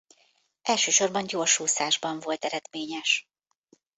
Elsősorban 0.61 1.27
gyorsúszásban 1.27 2.19
volt 2.19 2.45
eredményes. 2.45 3.29